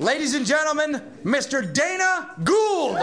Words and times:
Ladies 0.00 0.34
and 0.34 0.46
gentlemen, 0.46 1.02
Mr. 1.24 1.60
Dana 1.72 2.30
Gould. 2.44 2.98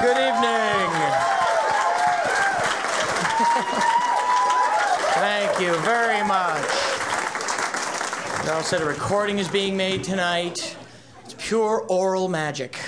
Good 0.00 0.16
evening. 0.16 0.88
Thank 5.12 5.60
you 5.60 5.76
very 5.80 6.26
much. 6.26 6.64
Darrell 8.46 8.62
said 8.62 8.80
a 8.80 8.86
recording 8.86 9.38
is 9.38 9.48
being 9.48 9.76
made 9.76 10.02
tonight. 10.02 10.74
It's 11.26 11.34
pure 11.36 11.84
oral 11.90 12.28
magic. 12.28 12.78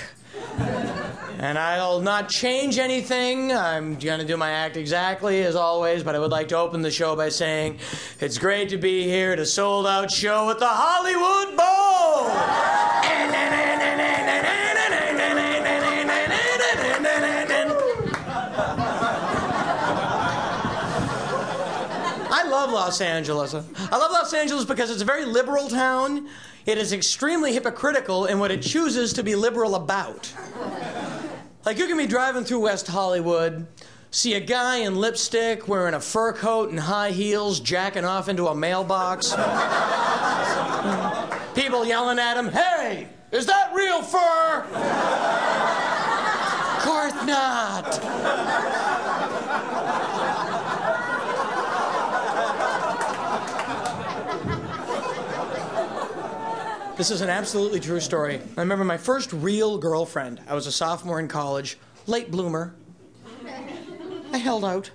And 1.41 1.57
I'll 1.57 2.01
not 2.01 2.29
change 2.29 2.77
anything. 2.77 3.51
I'm 3.51 3.97
going 3.97 4.19
to 4.19 4.25
do 4.27 4.37
my 4.37 4.51
act 4.51 4.77
exactly 4.77 5.41
as 5.41 5.55
always, 5.55 6.03
but 6.03 6.13
I 6.13 6.19
would 6.19 6.29
like 6.29 6.49
to 6.49 6.57
open 6.57 6.83
the 6.83 6.91
show 6.91 7.15
by 7.15 7.29
saying 7.29 7.79
it's 8.19 8.37
great 8.37 8.69
to 8.69 8.77
be 8.77 9.05
here 9.05 9.31
at 9.31 9.39
a 9.39 9.45
sold 9.47 9.87
out 9.87 10.11
show 10.11 10.51
at 10.51 10.59
the 10.59 10.67
Hollywood 10.67 11.57
Bowl. 11.57 12.29
I 22.33 22.43
love 22.47 22.69
Los 22.69 23.01
Angeles. 23.01 23.55
I 23.55 23.97
love 23.97 24.11
Los 24.11 24.31
Angeles 24.35 24.65
because 24.65 24.91
it's 24.91 25.01
a 25.01 25.05
very 25.05 25.25
liberal 25.25 25.69
town. 25.69 26.27
It 26.67 26.77
is 26.77 26.93
extremely 26.93 27.51
hypocritical 27.51 28.27
in 28.27 28.37
what 28.37 28.51
it 28.51 28.61
chooses 28.61 29.13
to 29.13 29.23
be 29.23 29.33
liberal 29.33 29.73
about. 29.73 30.31
Like, 31.63 31.77
you 31.77 31.85
can 31.85 31.97
be 31.97 32.07
driving 32.07 32.43
through 32.43 32.61
West 32.61 32.87
Hollywood, 32.87 33.67
see 34.09 34.33
a 34.33 34.39
guy 34.39 34.77
in 34.77 34.95
lipstick 34.95 35.67
wearing 35.67 35.93
a 35.93 35.99
fur 35.99 36.33
coat 36.33 36.71
and 36.71 36.79
high 36.79 37.11
heels 37.11 37.59
jacking 37.59 38.03
off 38.03 38.27
into 38.27 38.47
a 38.47 38.55
mailbox. 38.55 39.31
People 41.53 41.85
yelling 41.85 42.17
at 42.17 42.35
him, 42.35 42.49
Hey, 42.49 43.09
is 43.31 43.45
that 43.45 43.71
real 43.75 44.01
fur? 44.01 44.61
of 46.77 46.83
course 46.83 47.13
not. 47.27 48.80
This 57.01 57.09
is 57.09 57.21
an 57.21 57.31
absolutely 57.31 57.79
true 57.79 57.99
story. 57.99 58.39
I 58.55 58.61
remember 58.61 58.85
my 58.85 58.97
first 58.97 59.33
real 59.33 59.79
girlfriend. 59.79 60.39
I 60.47 60.53
was 60.53 60.67
a 60.67 60.71
sophomore 60.71 61.19
in 61.19 61.27
college, 61.27 61.79
late 62.05 62.29
bloomer. 62.29 62.75
I 64.31 64.37
held 64.37 64.63
out. 64.63 64.91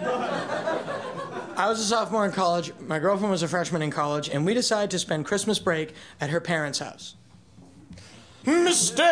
I 0.00 1.66
was 1.66 1.80
a 1.80 1.84
sophomore 1.84 2.24
in 2.24 2.30
college. 2.30 2.72
My 2.78 3.00
girlfriend 3.00 3.32
was 3.32 3.42
a 3.42 3.48
freshman 3.48 3.82
in 3.82 3.90
college, 3.90 4.28
and 4.28 4.46
we 4.46 4.54
decided 4.54 4.92
to 4.92 5.00
spend 5.00 5.26
Christmas 5.26 5.58
break 5.58 5.94
at 6.20 6.30
her 6.30 6.40
parents' 6.40 6.78
house. 6.78 7.16
Mistake! 8.46 9.08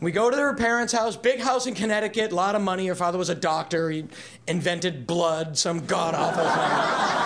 We 0.00 0.10
go 0.10 0.28
to 0.28 0.36
her 0.36 0.54
parents' 0.54 0.92
house, 0.92 1.14
big 1.14 1.38
house 1.38 1.68
in 1.68 1.74
Connecticut, 1.74 2.32
a 2.32 2.34
lot 2.34 2.56
of 2.56 2.62
money. 2.62 2.88
Her 2.88 2.96
father 2.96 3.16
was 3.16 3.28
a 3.28 3.36
doctor. 3.36 3.90
He 3.90 4.06
invented 4.48 5.06
blood, 5.06 5.56
some 5.56 5.86
god 5.86 6.16
awful 6.16 6.44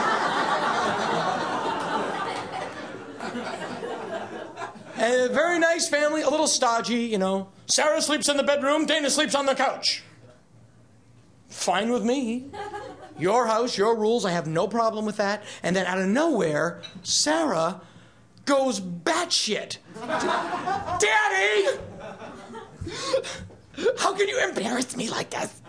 thing. 0.03 0.08
Very 5.31 5.59
nice 5.59 5.89
family, 5.89 6.23
a 6.23 6.29
little 6.29 6.47
stodgy, 6.47 7.05
you 7.05 7.19
know. 7.19 7.49
Sarah 7.67 8.01
sleeps 8.01 8.29
in 8.29 8.37
the 8.37 8.43
bedroom, 8.43 8.87
Dana 8.87 9.11
sleeps 9.11 9.35
on 9.35 9.47
the 9.47 9.55
couch. 9.55 10.03
Fine 11.49 11.91
with 11.91 12.05
me. 12.05 12.51
Your 13.19 13.47
house, 13.47 13.77
your 13.77 13.97
rules, 13.97 14.25
I 14.25 14.31
have 14.31 14.47
no 14.47 14.69
problem 14.69 15.05
with 15.05 15.17
that. 15.17 15.43
And 15.63 15.75
then 15.75 15.87
out 15.87 15.99
of 15.99 16.09
nowhere, 16.09 16.81
Sarah 17.03 17.81
goes 18.45 18.81
batshit. 18.81 19.79
Daddy! 21.01 21.79
How 23.99 24.15
can 24.15 24.29
you 24.29 24.41
embarrass 24.49 24.97
me 24.97 25.11
like 25.11 25.31
this? 25.31 25.61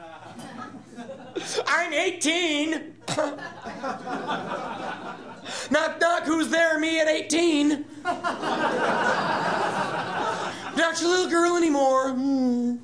I'm 1.67 1.93
18. 1.93 2.93
knock, 5.71 5.99
knock, 5.99 6.23
who's 6.23 6.49
there? 6.49 6.79
Me 6.79 6.99
at 6.99 7.07
18. 7.07 7.85
Not 10.75 11.01
your 11.01 11.09
little 11.09 11.29
girl 11.29 11.57
anymore. 11.57 12.11
Hmm. 12.11 12.77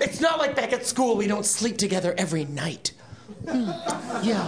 It's 0.00 0.20
not 0.20 0.38
like 0.38 0.54
back 0.54 0.72
at 0.72 0.86
school 0.86 1.16
we 1.16 1.26
don't 1.26 1.44
sleep 1.46 1.76
together 1.78 2.14
every 2.16 2.44
night. 2.44 2.92
Hmm. 3.48 3.70
Yeah. 4.22 4.42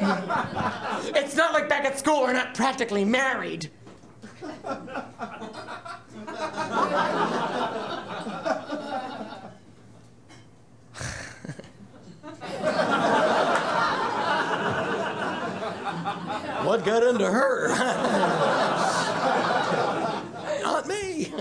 Hmm. 0.00 1.16
It's 1.16 1.36
not 1.36 1.52
like 1.52 1.68
back 1.68 1.84
at 1.84 1.98
school 1.98 2.22
we're 2.22 2.32
not 2.32 2.54
practically 2.54 3.04
married. 3.04 3.70
What 16.64 16.84
got 16.84 17.02
into 17.02 17.26
her? 17.26 17.68
Not 20.62 20.86
me. 20.86 21.32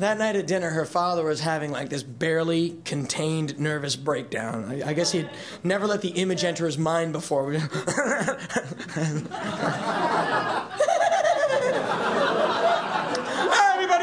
That 0.00 0.16
night 0.16 0.34
at 0.34 0.46
dinner, 0.46 0.70
her 0.70 0.86
father 0.86 1.24
was 1.24 1.40
having 1.40 1.72
like 1.72 1.90
this 1.90 2.02
barely 2.02 2.78
contained 2.86 3.60
nervous 3.60 3.96
breakdown. 3.96 4.64
I, 4.64 4.90
I 4.90 4.92
guess 4.94 5.12
he'd 5.12 5.28
never 5.62 5.86
let 5.86 6.00
the 6.00 6.08
image 6.08 6.42
enter 6.42 6.64
his 6.64 6.78
mind 6.78 7.12
before. 7.12 7.52
Everybody 7.52 7.68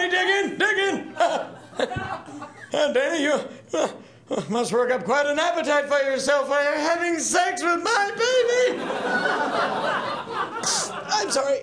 dig 0.10 0.30
in, 0.30 0.58
dig 0.60 0.78
in. 0.78 1.16
Uh, 1.18 1.48
Dana, 2.94 3.20
you 3.20 3.40
uh, 3.74 3.88
must 4.50 4.74
work 4.74 4.92
up 4.92 5.06
quite 5.06 5.26
an 5.26 5.40
appetite 5.40 5.88
for 5.88 6.00
yourself 6.00 6.50
while 6.50 6.62
you're 6.64 6.80
having 6.80 7.18
sex 7.20 7.64
with 7.64 7.82
my 7.82 8.12
baby. 8.12 8.82
I'm 11.10 11.32
sorry. 11.32 11.62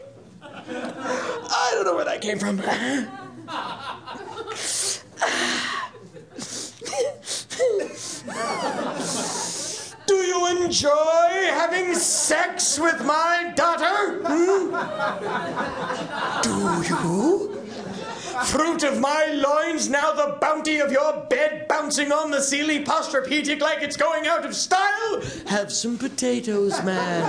I 0.67 1.73
don't 1.75 1.85
know 1.85 1.95
where 1.95 2.07
that 2.07 2.23
came 2.23 2.39
from. 2.39 2.57
Do 10.07 10.15
you 10.15 10.47
enjoy 10.63 10.91
having 10.91 11.95
sex 11.95 12.79
with 12.79 13.05
my 13.05 13.53
daughter? 13.55 14.23
Hmm? 14.25 14.71
Do 16.43 16.83
you? 16.89 17.54
Fruit 18.47 18.83
of 18.85 19.01
my 19.01 19.27
loins, 19.27 19.89
now 19.89 20.13
the 20.13 20.37
bounty 20.41 20.79
of 20.79 20.93
your 20.93 21.27
bed 21.31 21.67
bouncing 21.69 22.13
on 22.13 22.31
the 22.31 22.41
ceiling, 22.41 22.85
posturepedic 22.85 23.61
like 23.61 23.83
it's 23.83 23.97
going 23.97 24.27
out 24.27 24.45
of 24.45 24.55
style? 24.55 25.23
Have 25.47 25.73
some 25.73 25.97
potatoes, 25.97 26.83
man. 26.83 27.23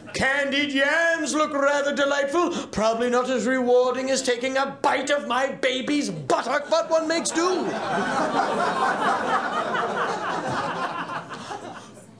Candied 0.14 0.72
yams 0.72 1.34
look 1.34 1.52
rather 1.52 1.94
delightful. 1.94 2.50
Probably 2.68 3.10
not 3.10 3.30
as 3.30 3.46
rewarding 3.46 4.10
as 4.10 4.22
taking 4.22 4.56
a 4.56 4.76
bite 4.82 5.10
of 5.10 5.28
my 5.28 5.46
baby's 5.46 6.10
buttock, 6.10 6.68
but 6.68 6.90
one 6.90 7.06
makes 7.06 7.30
do. 7.30 7.62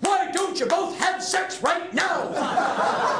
Why 0.00 0.30
don't 0.32 0.58
you 0.60 0.66
both 0.66 0.96
have 0.98 1.22
sex 1.22 1.62
right 1.62 1.92
now? 1.92 3.19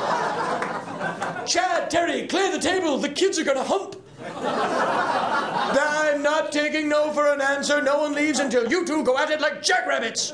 Chad, 1.51 1.91
Terry, 1.91 2.29
clear 2.29 2.53
the 2.53 2.61
table. 2.61 2.97
The 2.99 3.09
kids 3.09 3.37
are 3.37 3.43
gonna 3.43 3.65
hump. 3.65 3.97
I'm 4.37 6.23
not 6.23 6.53
taking 6.53 6.89
no 6.89 7.13
for 7.13 7.27
an 7.27 7.41
answer. 7.41 7.83
No 7.83 7.99
one 7.99 8.15
leaves 8.15 8.39
until 8.39 8.71
you 8.71 8.87
two 8.87 9.03
go 9.03 9.19
at 9.19 9.31
it 9.31 9.41
like 9.41 9.61
jackrabbits. 9.61 10.33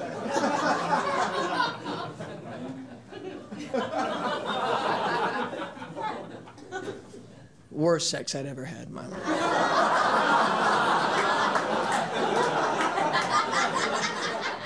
Worst 7.70 8.10
sex 8.10 8.34
I'd 8.34 8.44
ever 8.44 8.66
had 8.66 8.88
in 8.88 8.92
my 8.92 9.06
life. 9.06 9.22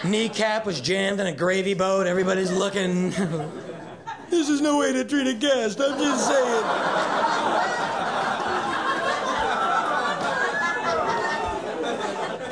Kneecap 0.03 0.67
was 0.67 0.81
jammed 0.81 1.21
in 1.21 1.29
a 1.29 1.33
gravy 1.33 1.75
boat. 1.75 2.09
Everybody's 2.09 2.51
looking. 2.51 3.13
this 4.31 4.49
is 4.49 4.61
no 4.61 4.79
way 4.79 4.93
to 4.93 5.05
treat 5.05 5.27
a 5.27 5.35
guest. 5.35 5.81
I'm 5.81 5.99
just 5.99 6.27
saying. 6.27 6.65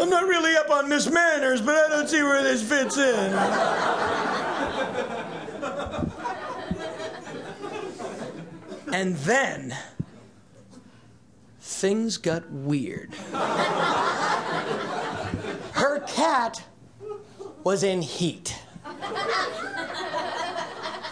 I'm 0.00 0.10
not 0.10 0.24
really 0.24 0.56
up 0.56 0.70
on 0.70 0.88
Miss 0.88 1.10
Manners, 1.10 1.60
but 1.60 1.74
I 1.74 1.88
don't 1.88 2.08
see 2.08 2.22
where 2.22 2.42
this 2.42 2.62
fits 2.62 2.96
in. 2.98 3.34
And 8.92 9.16
then 9.16 9.76
things 11.60 12.16
got 12.16 12.50
weird. 12.50 13.14
Her 15.72 16.00
cat 16.00 16.64
was 17.62 17.82
in 17.82 18.02
heat. 18.02 18.56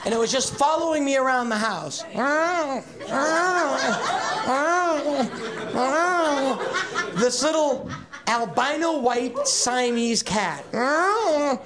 And 0.06 0.14
it 0.14 0.18
was 0.18 0.30
just 0.30 0.54
following 0.54 1.04
me 1.04 1.16
around 1.16 1.48
the 1.48 1.56
house. 1.56 2.04
This 7.16 7.42
little 7.42 7.90
albino 8.28 9.00
white 9.00 9.48
Siamese 9.48 10.22
cat. 10.22 10.64
I 10.72 11.58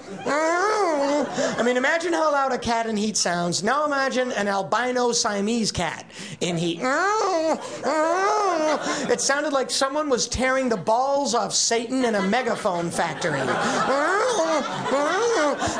mean, 1.63 1.77
imagine 1.77 2.15
how 2.15 2.33
loud 2.33 2.53
a 2.53 2.59
cat 2.59 2.87
in 2.87 2.97
heat 2.97 3.19
sounds. 3.19 3.63
Now 3.63 3.85
imagine 3.85 4.33
an 4.33 4.49
albino 4.49 5.13
Siamese 5.13 5.71
cat 5.71 6.07
in 6.41 6.57
heat. 6.57 6.81
It 9.11 9.21
sounded 9.21 9.53
like 9.53 9.71
someone 9.71 10.09
was 10.09 10.27
tearing 10.27 10.71
the 10.71 10.79
balls 10.79 11.35
off 11.35 11.53
Satan 11.53 12.07
in 12.07 12.15
a 12.15 12.23
megaphone 12.23 12.91
factory. 12.91 13.43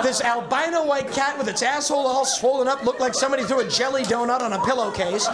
This 0.03 0.21
albino 0.21 0.85
white 0.85 1.11
cat 1.11 1.39
with 1.39 1.49
its 1.49 1.63
asshole 1.63 2.07
all 2.07 2.25
swollen 2.25 2.69
up 2.69 2.85
looked 2.85 3.01
like 3.01 3.15
somebody 3.15 3.45
threw 3.45 3.61
a 3.61 3.69
jelly 3.69 4.03
donut 4.03 4.41
on 4.41 4.53
a 4.53 4.59
pillowcase. 4.65 5.27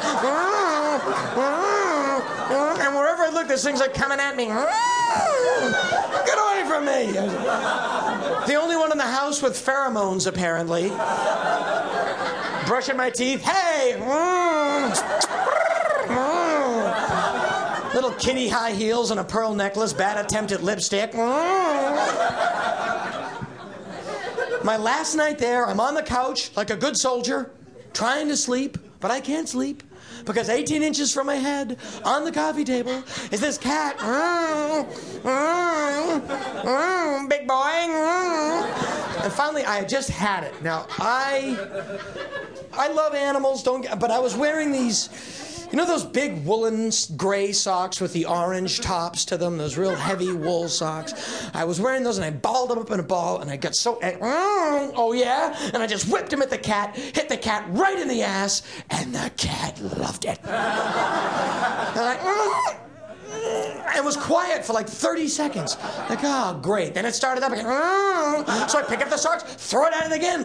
And 2.74 2.94
wherever 2.94 3.24
I 3.24 3.30
look, 3.32 3.48
this 3.48 3.64
thing's 3.64 3.80
like 3.80 3.94
coming 3.94 4.20
at 4.20 4.36
me. 4.36 4.46
Get 6.26 6.38
away 6.38 6.64
from 6.68 6.84
me! 6.84 7.12
The 8.46 8.54
only 8.54 8.76
one 8.76 8.92
in 8.92 8.98
the 8.98 9.04
house 9.04 9.42
with 9.42 9.54
pheromones, 9.54 10.26
apparently. 10.26 10.90
Brushing 12.66 12.96
my 12.96 13.10
teeth. 13.10 13.42
Hey! 13.42 13.96
Little 17.94 18.12
kitty 18.12 18.48
high 18.48 18.72
heels 18.72 19.10
and 19.10 19.18
a 19.20 19.24
pearl 19.24 19.54
necklace, 19.54 19.92
bad 19.92 20.22
attempt 20.24 20.52
at 20.52 20.62
lipstick. 20.62 21.14
My 24.66 24.76
last 24.76 25.14
night 25.14 25.38
there, 25.38 25.64
I'm 25.64 25.78
on 25.78 25.94
the 25.94 26.02
couch 26.02 26.50
like 26.56 26.70
a 26.70 26.76
good 26.76 26.96
soldier, 26.96 27.52
trying 27.92 28.26
to 28.26 28.36
sleep, 28.36 28.76
but 28.98 29.12
I 29.12 29.20
can't 29.20 29.48
sleep 29.48 29.84
because 30.24 30.48
18 30.48 30.82
inches 30.82 31.14
from 31.14 31.28
my 31.28 31.36
head 31.36 31.78
on 32.04 32.24
the 32.24 32.32
coffee 32.32 32.64
table 32.64 33.04
is 33.30 33.40
this 33.40 33.58
cat. 33.58 33.96
Big 37.28 37.46
boy. 37.46 37.54
And 39.22 39.32
finally, 39.32 39.64
I 39.64 39.84
just 39.84 40.10
had 40.10 40.42
it. 40.42 40.60
Now, 40.64 40.88
I 40.98 41.56
I 42.72 42.88
love 42.88 43.14
animals, 43.14 43.62
don't 43.62 43.82
get, 43.82 44.00
but 44.00 44.10
I 44.10 44.18
was 44.18 44.34
wearing 44.34 44.72
these 44.72 45.10
you 45.70 45.76
know 45.76 45.86
those 45.86 46.04
big 46.04 46.44
woolen 46.44 46.90
gray 47.16 47.52
socks 47.52 48.00
with 48.00 48.12
the 48.12 48.26
orange 48.26 48.74
mm-hmm. 48.74 48.84
tops 48.84 49.24
to 49.26 49.36
them, 49.36 49.58
those 49.58 49.76
real 49.76 49.94
heavy 49.94 50.32
wool 50.32 50.68
socks? 50.68 51.48
I 51.54 51.64
was 51.64 51.80
wearing 51.80 52.02
those 52.02 52.18
and 52.18 52.24
I 52.24 52.30
balled 52.30 52.70
them 52.70 52.78
up 52.78 52.90
in 52.90 53.00
a 53.00 53.02
ball 53.02 53.40
and 53.40 53.50
I 53.50 53.56
got 53.56 53.74
so, 53.74 53.96
mm, 53.96 54.92
oh 54.94 55.12
yeah? 55.12 55.56
And 55.72 55.82
I 55.82 55.86
just 55.86 56.08
whipped 56.08 56.32
him 56.32 56.42
at 56.42 56.50
the 56.50 56.58
cat, 56.58 56.96
hit 56.96 57.28
the 57.28 57.36
cat 57.36 57.64
right 57.70 57.98
in 57.98 58.08
the 58.08 58.22
ass, 58.22 58.62
and 58.90 59.14
the 59.14 59.30
cat 59.36 59.80
loved 59.80 60.24
it. 60.24 60.40
it 63.96 64.04
was 64.04 64.16
quiet 64.16 64.64
for 64.64 64.72
like 64.72 64.86
30 64.88 65.26
seconds. 65.28 65.76
Like, 66.08 66.20
oh, 66.22 66.58
great. 66.62 66.94
Then 66.94 67.04
it 67.06 67.14
started 67.14 67.42
up 67.42 67.52
again. 67.52 67.64
So 68.68 68.78
I 68.78 68.84
pick 68.86 69.00
up 69.00 69.08
the 69.10 69.16
socks, 69.16 69.42
throw 69.42 69.86
it 69.86 69.94
at 69.94 70.12
it 70.12 70.14
again. 70.14 70.44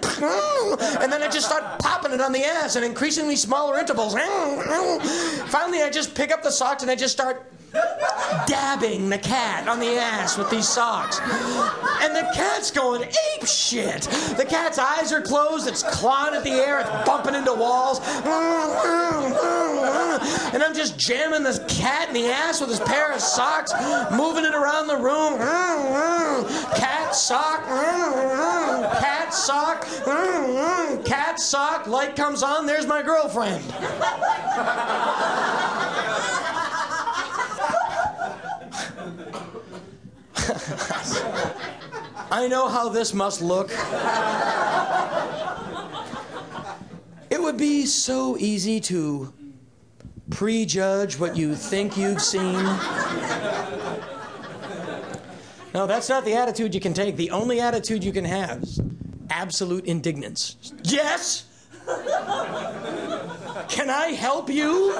And 1.01 1.11
then 1.11 1.21
I 1.21 1.29
just 1.29 1.45
start 1.47 1.79
popping 1.79 2.13
it 2.13 2.21
on 2.21 2.31
the 2.31 2.43
ass 2.43 2.75
in 2.75 2.83
increasingly 2.83 3.35
smaller 3.35 3.77
intervals. 3.77 4.13
Finally, 4.13 5.81
I 5.83 5.89
just 5.91 6.15
pick 6.15 6.31
up 6.31 6.43
the 6.43 6.51
socks 6.51 6.81
and 6.81 6.91
I 6.91 6.95
just 6.95 7.13
start 7.13 7.51
dabbing 8.47 9.09
the 9.09 9.17
cat 9.17 9.67
on 9.67 9.79
the 9.79 9.97
ass 9.97 10.37
with 10.37 10.49
these 10.49 10.67
socks. 10.67 11.19
And 12.01 12.15
the 12.15 12.27
cat's 12.33 12.71
going 12.71 13.03
ape 13.03 13.47
shit. 13.47 14.01
The 14.37 14.45
cat's 14.47 14.77
eyes 14.77 15.11
are 15.11 15.21
closed, 15.21 15.67
it's 15.67 15.83
clawing 15.83 16.35
at 16.35 16.43
the 16.43 16.51
air, 16.51 16.79
it's 16.79 16.89
bumping 17.05 17.35
into 17.35 17.53
walls. 17.53 17.99
And 20.53 20.63
I'm 20.63 20.73
just 20.73 20.97
jamming 20.97 21.43
this 21.43 21.59
cat 21.67 22.09
in 22.09 22.13
the 22.13 22.27
ass 22.27 22.59
with 22.59 22.69
this 22.69 22.79
pair 22.79 23.11
of 23.11 23.21
socks, 23.21 23.71
moving 24.11 24.45
it 24.45 24.53
around 24.53 24.87
the 24.87 24.97
room. 24.97 25.37
Cat 26.75 27.15
sock, 27.15 27.65
cat 28.99 29.33
sock, 29.33 29.85
cat 31.05 31.39
sock. 31.39 31.87
Light 31.87 32.15
comes 32.15 32.43
on, 32.43 32.65
there's 32.65 32.85
my 32.85 33.01
girlfriend. 33.01 33.63
I 42.31 42.47
know 42.47 42.69
how 42.69 42.87
this 42.89 43.13
must 43.13 43.41
look. 43.41 43.71
It 47.29 47.41
would 47.41 47.57
be 47.57 47.85
so 47.85 48.37
easy 48.37 48.79
to 48.81 49.33
prejudge 50.29 51.19
what 51.19 51.35
you 51.35 51.55
think 51.55 51.97
you've 51.97 52.21
seen. 52.21 52.63
No, 55.73 55.87
that's 55.87 56.09
not 56.09 56.25
the 56.25 56.35
attitude 56.35 56.73
you 56.73 56.81
can 56.81 56.93
take. 56.93 57.15
The 57.17 57.31
only 57.31 57.59
attitude 57.59 58.03
you 58.03 58.11
can 58.11 58.25
have 58.25 58.63
is 58.63 58.79
absolute 59.29 59.85
indignance. 59.85 60.73
Yes? 60.83 61.45
Can 63.69 63.89
I 63.89 64.13
help 64.17 64.49
you? 64.49 64.93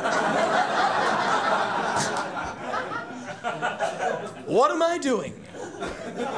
What 4.46 4.72
am 4.72 4.82
I 4.82 4.98
doing? 4.98 5.41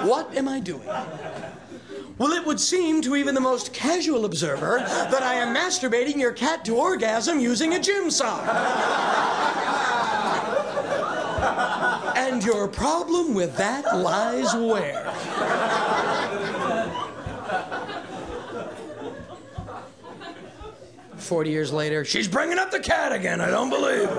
What 0.08 0.36
am 0.36 0.48
I 0.48 0.60
doing? 0.60 0.88
Well, 2.18 2.34
it 2.34 2.46
would 2.46 2.60
seem 2.60 3.02
to 3.04 3.16
even 3.16 3.34
the 3.34 3.42
most 3.42 3.74
casual 3.74 4.26
observer 4.26 4.80
that 4.80 5.24
I 5.24 5.36
am 5.36 5.56
masturbating 5.56 6.18
your 6.18 6.32
cat 6.32 6.64
to 6.66 6.76
orgasm 6.76 7.40
using 7.40 7.74
a 7.74 7.80
gym 7.80 8.12
sock. 8.12 8.48
and 12.16 12.44
your 12.44 12.68
problem 12.68 13.34
with 13.34 13.58
that 13.58 13.98
lies 13.98 14.54
where? 14.54 15.12
Forty 21.18 21.50
years 21.50 21.72
later, 21.72 22.06
she's 22.06 22.28
bringing 22.28 22.60
up 22.60 22.70
the 22.70 22.80
cat 22.80 23.12
again. 23.12 23.42
I 23.42 23.50
don't 23.50 23.70
believe. 23.70 24.10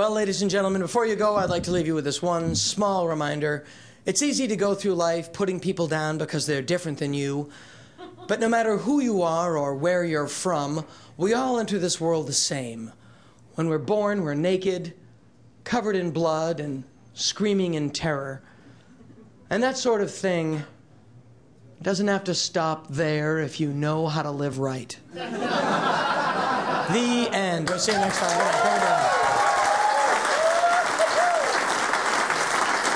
Well, 0.00 0.12
ladies 0.12 0.40
and 0.40 0.50
gentlemen, 0.50 0.80
before 0.80 1.04
you 1.04 1.14
go, 1.14 1.36
I'd 1.36 1.50
like 1.50 1.64
to 1.64 1.72
leave 1.72 1.86
you 1.86 1.94
with 1.94 2.04
this 2.04 2.22
one 2.22 2.54
small 2.54 3.06
reminder. 3.06 3.66
It's 4.06 4.22
easy 4.22 4.48
to 4.48 4.56
go 4.56 4.74
through 4.74 4.94
life 4.94 5.30
putting 5.30 5.60
people 5.60 5.88
down 5.88 6.16
because 6.16 6.46
they're 6.46 6.62
different 6.62 6.96
than 6.96 7.12
you. 7.12 7.50
But 8.26 8.40
no 8.40 8.48
matter 8.48 8.78
who 8.78 9.00
you 9.00 9.20
are 9.20 9.58
or 9.58 9.74
where 9.74 10.02
you're 10.02 10.26
from, 10.26 10.86
we 11.18 11.34
all 11.34 11.60
enter 11.60 11.78
this 11.78 12.00
world 12.00 12.28
the 12.28 12.32
same. 12.32 12.92
When 13.56 13.68
we're 13.68 13.76
born, 13.76 14.22
we're 14.22 14.32
naked, 14.32 14.94
covered 15.64 15.96
in 15.96 16.12
blood, 16.12 16.60
and 16.60 16.84
screaming 17.12 17.74
in 17.74 17.90
terror. 17.90 18.40
And 19.50 19.62
that 19.62 19.76
sort 19.76 20.00
of 20.00 20.10
thing 20.10 20.62
doesn't 21.82 22.08
have 22.08 22.24
to 22.24 22.34
stop 22.34 22.88
there 22.88 23.38
if 23.38 23.60
you 23.60 23.70
know 23.70 24.06
how 24.06 24.22
to 24.22 24.30
live 24.30 24.60
right. 24.60 24.98
the 25.12 25.20
end. 27.34 27.68
We'll 27.68 27.78
see 27.78 27.92
you 27.92 27.98
next 27.98 28.18
time. 28.18 28.89